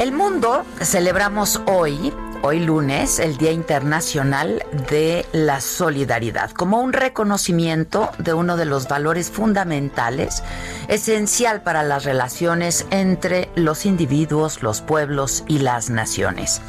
El 0.00 0.12
mundo 0.12 0.64
celebramos 0.80 1.60
hoy, 1.66 2.10
hoy 2.42 2.60
lunes, 2.60 3.18
el 3.18 3.36
Día 3.36 3.52
Internacional 3.52 4.64
de 4.90 5.26
la 5.32 5.60
Solidaridad, 5.60 6.50
como 6.50 6.80
un 6.80 6.92
reconocimiento 6.92 8.10
de 8.18 8.34
uno 8.34 8.56
de 8.56 8.64
los 8.64 8.88
valores 8.88 9.30
fundamentales, 9.30 10.42
esencial 10.88 11.62
para 11.62 11.82
las 11.82 12.04
relaciones 12.04 12.86
entre 12.90 13.50
los 13.54 13.84
individuos, 13.84 14.62
los 14.62 14.80
pueblos 14.80 15.44
y 15.48 15.58
las 15.58 15.90
naciones. 15.90 16.60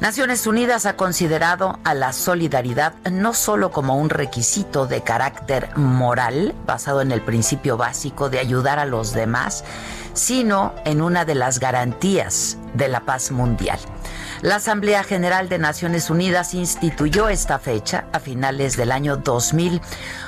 Naciones 0.00 0.46
Unidas 0.46 0.86
ha 0.86 0.94
considerado 0.96 1.80
a 1.82 1.92
la 1.94 2.12
solidaridad 2.12 2.94
no 3.10 3.34
solo 3.34 3.72
como 3.72 3.96
un 3.96 4.10
requisito 4.10 4.86
de 4.86 5.02
carácter 5.02 5.70
moral, 5.76 6.54
basado 6.66 7.00
en 7.00 7.10
el 7.10 7.20
principio 7.20 7.76
básico 7.76 8.30
de 8.30 8.38
ayudar 8.38 8.78
a 8.78 8.84
los 8.84 9.12
demás, 9.12 9.64
sino 10.12 10.72
en 10.84 11.02
una 11.02 11.24
de 11.24 11.34
las 11.34 11.58
garantías 11.58 12.58
de 12.74 12.88
la 12.88 13.00
paz 13.00 13.32
mundial. 13.32 13.80
La 14.40 14.56
Asamblea 14.56 15.02
General 15.02 15.48
de 15.48 15.58
Naciones 15.58 16.10
Unidas 16.10 16.54
instituyó 16.54 17.28
esta 17.28 17.58
fecha 17.58 18.06
a 18.12 18.20
finales 18.20 18.76
del 18.76 18.92
año 18.92 19.16
2000, 19.16 19.80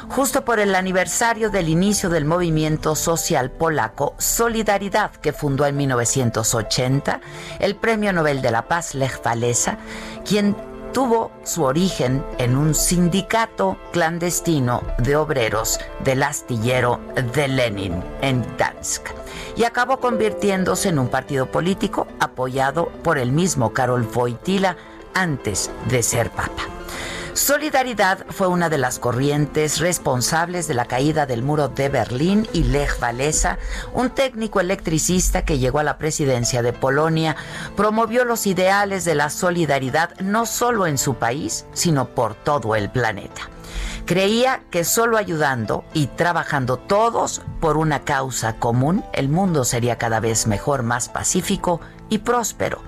justo 0.08 0.44
por 0.44 0.58
el 0.58 0.74
aniversario 0.74 1.48
del 1.50 1.68
inicio 1.68 2.10
del 2.10 2.24
movimiento 2.24 2.96
social 2.96 3.52
polaco 3.52 4.16
Solidaridad, 4.18 5.12
que 5.12 5.32
fundó 5.32 5.64
en 5.64 5.76
1980 5.76 7.20
el 7.60 7.76
Premio 7.76 8.12
Nobel 8.12 8.42
de 8.42 8.50
la 8.50 8.66
Paz 8.66 8.96
Lech 8.96 9.24
Walesa, 9.24 9.78
quien 10.24 10.56
tuvo 10.92 11.30
su 11.44 11.64
origen 11.64 12.24
en 12.38 12.56
un 12.56 12.74
sindicato 12.74 13.76
clandestino 13.92 14.82
de 14.98 15.16
obreros 15.16 15.78
del 16.04 16.22
astillero 16.22 17.00
de 17.34 17.48
Lenin 17.48 18.02
en 18.20 18.44
Dansk 18.56 19.08
y 19.56 19.64
acabó 19.64 20.00
convirtiéndose 20.00 20.88
en 20.88 20.98
un 20.98 21.08
partido 21.08 21.46
político 21.46 22.06
apoyado 22.18 22.90
por 23.02 23.18
el 23.18 23.32
mismo 23.32 23.72
Karol 23.72 24.08
Wojtyla 24.14 24.76
antes 25.14 25.70
de 25.88 26.02
ser 26.02 26.30
papa. 26.30 26.79
Solidaridad 27.50 28.26
fue 28.28 28.46
una 28.46 28.68
de 28.68 28.78
las 28.78 29.00
corrientes 29.00 29.80
responsables 29.80 30.68
de 30.68 30.74
la 30.74 30.84
caída 30.84 31.26
del 31.26 31.42
muro 31.42 31.66
de 31.66 31.88
Berlín 31.88 32.46
y 32.52 32.62
Lech 32.62 33.02
Walesa, 33.02 33.58
un 33.92 34.10
técnico 34.10 34.60
electricista 34.60 35.44
que 35.44 35.58
llegó 35.58 35.80
a 35.80 35.82
la 35.82 35.98
presidencia 35.98 36.62
de 36.62 36.72
Polonia, 36.72 37.34
promovió 37.74 38.24
los 38.24 38.46
ideales 38.46 39.04
de 39.04 39.16
la 39.16 39.30
solidaridad 39.30 40.16
no 40.20 40.46
solo 40.46 40.86
en 40.86 40.96
su 40.96 41.16
país, 41.16 41.66
sino 41.72 42.10
por 42.10 42.36
todo 42.36 42.76
el 42.76 42.88
planeta. 42.88 43.50
Creía 44.06 44.62
que 44.70 44.84
solo 44.84 45.16
ayudando 45.16 45.84
y 45.92 46.06
trabajando 46.06 46.76
todos 46.76 47.42
por 47.58 47.78
una 47.78 48.04
causa 48.04 48.60
común, 48.60 49.04
el 49.12 49.28
mundo 49.28 49.64
sería 49.64 49.98
cada 49.98 50.20
vez 50.20 50.46
mejor, 50.46 50.84
más 50.84 51.08
pacífico 51.08 51.80
y 52.10 52.18
próspero. 52.18 52.80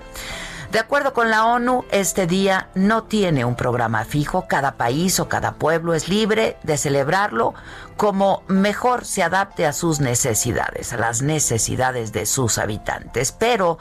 De 0.73 0.79
acuerdo 0.79 1.13
con 1.13 1.29
la 1.29 1.45
ONU, 1.45 1.85
este 1.91 2.25
día 2.25 2.69
no 2.73 3.03
tiene 3.03 3.45
un 3.45 3.55
programa 3.55 4.05
fijo. 4.05 4.47
Cada 4.47 4.71
país 4.71 5.19
o 5.19 5.29
cada 5.29 5.53
pueblo 5.53 5.93
es 5.93 6.09
libre 6.09 6.57
de 6.63 6.77
celebrarlo 6.77 7.53
como 7.95 8.41
mejor 8.47 9.05
se 9.05 9.21
adapte 9.21 9.67
a 9.67 9.71
sus 9.71 9.99
necesidades, 9.99 10.91
a 10.91 10.97
las 10.97 11.21
necesidades 11.21 12.11
de 12.11 12.25
sus 12.25 12.57
habitantes. 12.57 13.31
Pero 13.31 13.77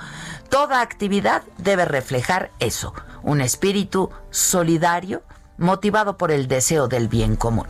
toda 0.51 0.83
actividad 0.83 1.43
debe 1.57 1.87
reflejar 1.87 2.51
eso, 2.59 2.93
un 3.23 3.41
espíritu 3.41 4.11
solidario 4.29 5.23
motivado 5.57 6.19
por 6.19 6.31
el 6.31 6.47
deseo 6.47 6.89
del 6.89 7.09
bien 7.09 7.37
común. 7.37 7.69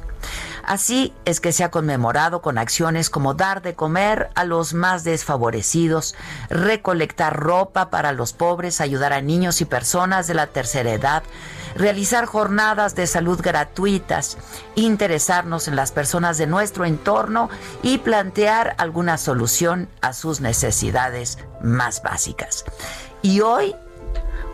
Así 0.64 1.12
es 1.24 1.40
que 1.40 1.52
se 1.52 1.64
ha 1.64 1.70
conmemorado 1.70 2.40
con 2.40 2.56
acciones 2.56 3.10
como 3.10 3.34
dar 3.34 3.62
de 3.62 3.74
comer 3.74 4.30
a 4.34 4.44
los 4.44 4.74
más 4.74 5.04
desfavorecidos, 5.04 6.14
recolectar 6.48 7.36
ropa 7.36 7.90
para 7.90 8.12
los 8.12 8.32
pobres, 8.32 8.80
ayudar 8.80 9.12
a 9.12 9.20
niños 9.20 9.60
y 9.60 9.64
personas 9.64 10.26
de 10.26 10.34
la 10.34 10.46
tercera 10.46 10.92
edad, 10.92 11.22
realizar 11.74 12.26
jornadas 12.26 12.94
de 12.94 13.06
salud 13.06 13.40
gratuitas, 13.42 14.38
interesarnos 14.74 15.68
en 15.68 15.76
las 15.76 15.92
personas 15.92 16.38
de 16.38 16.46
nuestro 16.46 16.84
entorno 16.84 17.50
y 17.82 17.98
plantear 17.98 18.74
alguna 18.78 19.18
solución 19.18 19.88
a 20.00 20.12
sus 20.12 20.40
necesidades 20.40 21.38
más 21.60 22.02
básicas. 22.02 22.64
Y 23.22 23.40
hoy, 23.40 23.74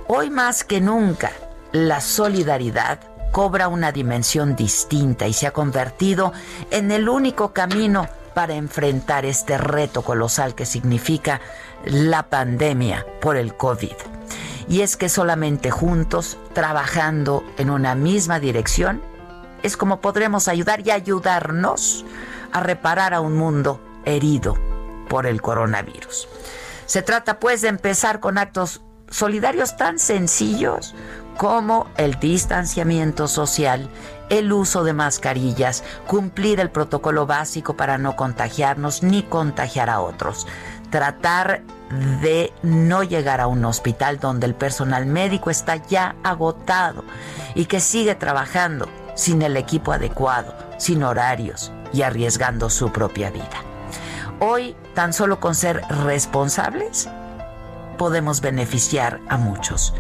hoy 0.07 0.31
más 0.31 0.65
que 0.65 0.81
nunca, 0.81 1.33
la 1.73 2.01
solidaridad 2.01 3.01
cobra 3.33 3.69
una 3.69 3.93
dimensión 3.93 4.57
distinta 4.57 5.27
y 5.27 5.33
se 5.33 5.47
ha 5.47 5.53
convertido 5.53 6.33
en 6.71 6.91
el 6.91 7.09
único 7.09 7.53
camino 7.53 8.09
para 8.35 8.55
enfrentar 8.55 9.25
este 9.25 9.59
reto 9.59 10.03
colosal 10.03 10.55
que 10.55 10.67
significa 10.67 11.41
la 11.85 12.25
pandemia 12.25 13.05
por 13.21 13.37
el 13.37 13.55
COVID. 13.57 13.95
Y 14.69 14.83
es 14.83 14.97
que 14.97 15.09
solamente 15.09 15.71
juntos, 15.71 16.39
trabajando 16.53 17.43
en 17.57 17.71
una 17.71 17.95
misma 17.95 18.39
dirección, 18.39 19.03
es 19.63 19.77
como 19.77 20.01
podremos 20.01 20.47
ayudar 20.47 20.87
y 20.87 20.91
ayudarnos 20.91 22.05
a 22.53 22.61
reparar 22.61 23.15
a 23.15 23.21
un 23.21 23.37
mundo 23.37 23.81
herido 24.05 24.57
por 25.09 25.27
el 25.27 25.41
coronavirus. 25.43 26.29
Se 26.87 27.03
trata 27.03 27.41
pues 27.41 27.63
de 27.63 27.69
empezar 27.69 28.21
con 28.21 28.39
actos 28.39 28.83
solidarios 29.11 29.77
tan 29.77 29.99
sencillos 29.99 30.95
como 31.39 31.87
el 31.97 32.19
distanciamiento 32.19 33.29
social, 33.29 33.89
el 34.29 34.53
uso 34.53 34.83
de 34.83 34.93
mascarillas, 34.93 35.85
cumplir 36.09 36.59
el 36.59 36.69
protocolo 36.69 37.27
básico 37.27 37.77
para 37.77 37.97
no 37.97 38.17
contagiarnos 38.17 39.05
ni 39.05 39.23
contagiar 39.23 39.89
a 39.89 40.01
otros, 40.01 40.49
tratar 40.91 41.63
de 42.21 42.53
no 42.65 43.05
llegar 43.05 43.41
a 43.41 43.47
un 43.47 43.65
hospital 43.65 44.19
donde 44.19 44.47
el 44.47 44.55
personal 44.57 45.07
médico 45.07 45.49
está 45.49 45.77
ya 45.77 46.17
agotado 46.25 47.05
y 47.55 47.67
que 47.67 47.79
sigue 47.79 48.17
trabajando 48.17 48.89
sin 49.15 49.41
el 49.41 49.57
equipo 49.57 49.93
adecuado, 49.93 50.57
sin 50.77 51.05
horarios 51.05 51.71
y 51.93 52.03
arriesgando 52.03 52.69
su 52.69 52.91
propia 52.91 53.31
vida. 53.31 53.63
Hoy, 54.41 54.75
tan 54.93 55.13
solo 55.13 55.39
con 55.39 55.55
ser 55.55 55.83
responsables, 55.89 57.09
podemos 57.97 58.41
beneficiar 58.41 59.21
a 59.29 59.37
muchos. 59.37 59.95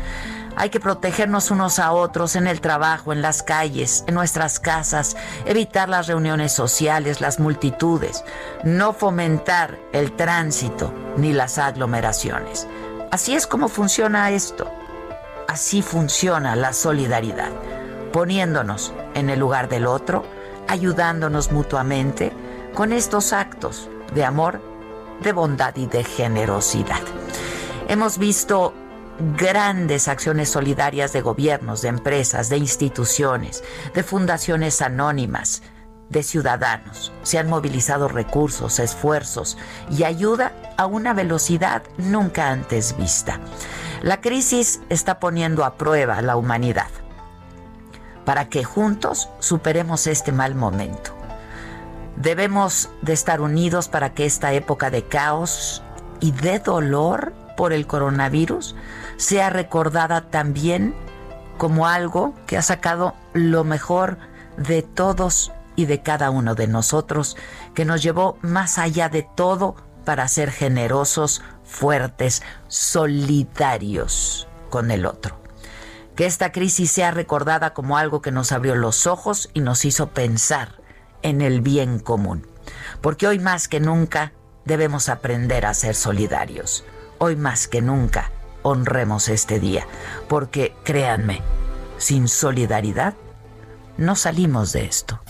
Hay 0.60 0.70
que 0.70 0.81
protegernos 0.81 1.52
unos 1.52 1.78
a 1.78 1.93
otros 1.93 2.34
en 2.34 2.49
el 2.49 2.60
trabajo, 2.60 3.12
en 3.12 3.22
las 3.22 3.44
calles, 3.44 4.02
en 4.08 4.14
nuestras 4.14 4.58
casas, 4.58 5.16
evitar 5.46 5.88
las 5.88 6.08
reuniones 6.08 6.50
sociales, 6.50 7.20
las 7.20 7.38
multitudes, 7.38 8.25
no 8.64 8.93
fomentar 8.93 9.78
el 9.93 10.10
tránsito 10.16 10.93
ni 11.16 11.32
las 11.32 11.58
aglomeraciones. 11.58 12.66
Así 13.12 13.37
es 13.37 13.46
como 13.46 13.69
funciona 13.69 14.32
esto. 14.32 14.69
Así 15.46 15.81
funciona 15.81 16.56
la 16.56 16.72
solidaridad, 16.72 17.52
poniéndonos 18.12 18.93
en 19.14 19.31
el 19.31 19.38
lugar 19.38 19.69
del 19.69 19.87
otro, 19.87 20.25
ayudándonos 20.66 21.52
mutuamente 21.52 22.32
con 22.75 22.93
estos 22.93 23.32
actos 23.32 23.88
de 24.12 24.25
amor, 24.25 24.61
de 25.22 25.31
bondad 25.31 25.76
y 25.76 25.87
de 25.87 26.02
generosidad. 26.02 27.00
Hemos 27.87 28.19
visto 28.19 28.75
grandes 29.37 30.09
acciones 30.09 30.49
solidarias 30.49 31.12
de 31.12 31.20
gobiernos, 31.20 31.82
de 31.82 31.88
empresas, 31.88 32.49
de 32.49 32.59
instituciones, 32.59 33.65
de 33.94 34.03
fundaciones 34.03 34.81
anónimas, 34.81 35.62
de 36.09 36.23
ciudadanos. 36.23 37.12
Se 37.23 37.38
han 37.38 37.49
movilizado 37.49 38.09
recursos, 38.09 38.79
esfuerzos 38.79 39.59
y 39.91 40.05
ayuda 40.05 40.53
a 40.76 40.87
una 40.87 41.12
velocidad 41.15 41.82
nunca 41.99 42.50
antes 42.50 42.97
vista. 42.97 43.41
La 44.03 44.20
crisis 44.20 44.81
está 44.88 45.19
poniendo 45.19 45.64
a 45.64 45.75
prueba 45.76 46.19
a 46.19 46.23
la 46.23 46.37
humanidad 46.37 46.88
para 48.25 48.49
que 48.49 48.62
juntos 48.62 49.31
superemos 49.38 50.06
este 50.06 50.32
mal 50.32 50.55
momento. 50.55 51.12
Debemos 52.17 52.91
de 53.00 53.12
estar 53.12 53.41
unidos 53.41 53.88
para 53.88 54.12
que 54.12 54.26
esta 54.26 54.53
época 54.53 54.91
de 54.91 55.05
caos 55.05 55.82
y 56.21 56.32
de 56.32 56.59
dolor 56.59 57.32
por 57.58 57.72
el 57.72 57.88
coronavirus 57.88 58.76
sea 59.16 59.50
recordada 59.50 60.31
también 60.31 60.94
como 61.58 61.88
algo 61.88 62.32
que 62.46 62.56
ha 62.56 62.62
sacado 62.62 63.16
lo 63.32 63.64
mejor 63.64 64.16
de 64.56 64.82
todos 64.82 65.50
y 65.75 65.87
de 65.87 66.00
cada 66.00 66.31
uno 66.31 66.55
de 66.55 66.69
nosotros, 66.69 67.37
que 67.75 67.84
nos 67.84 68.00
llevó 68.00 68.38
más 68.43 68.78
allá 68.78 69.08
de 69.08 69.26
todo 69.34 69.75
para 70.05 70.28
ser 70.28 70.52
generosos, 70.52 71.43
fuertes, 71.64 72.44
solidarios 72.69 74.46
con 74.70 74.93
el 74.93 75.04
otro. 75.04 75.43
Que 76.14 76.26
esta 76.26 76.52
crisis 76.52 76.93
sea 76.93 77.11
recordada 77.11 77.75
como 77.75 77.99
algo 77.99 78.22
que 78.22 78.31
nos 78.31 78.52
abrió 78.52 78.76
los 78.76 79.08
ojos 79.08 79.50
y 79.52 79.62
nos 79.62 79.84
hizo 79.84 80.11
pensar 80.11 80.81
en 81.22 81.40
el 81.40 81.61
bien 81.61 81.99
común. 81.99 82.46
Porque 83.00 83.26
hoy 83.26 83.40
más 83.40 83.66
que 83.66 83.81
nunca 83.81 84.32
debemos 84.64 85.08
aprender 85.08 85.66
a 85.66 85.75
ser 85.75 85.96
solidarios. 85.96 86.84
Hoy 87.19 87.35
más 87.37 87.67
que 87.67 87.82
nunca 87.82 88.31
honremos 88.62 89.29
este 89.29 89.59
día. 89.59 89.87
Porque 90.29 90.75
créanme, 90.85 91.43
sin 91.99 92.29
solidaridad 92.29 93.15
no 93.97 94.15
salimos 94.15 94.73
de 94.73 94.85
esto. 94.85 95.20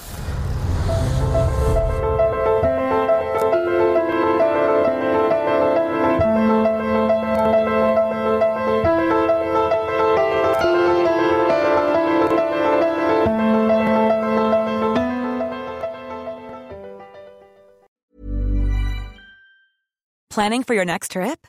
Planning 20.31 20.63
for 20.63 20.75
your 20.75 20.85
next 20.85 21.13
trip? 21.13 21.49